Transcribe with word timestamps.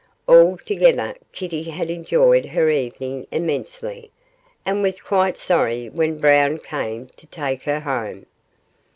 Altogether 0.27 1.13
Kitty 1.31 1.61
had 1.61 1.91
enjoyed 1.91 2.43
her 2.47 2.71
evening 2.71 3.27
immensely, 3.29 4.09
and 4.65 4.81
was 4.81 4.99
quite 4.99 5.37
sorry 5.37 5.89
when 5.89 6.17
Brown 6.17 6.57
came 6.57 7.05
to 7.17 7.27
take 7.27 7.61
her 7.61 7.81
home. 7.81 8.25